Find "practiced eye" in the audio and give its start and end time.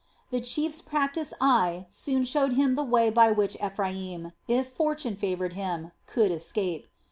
0.81-1.85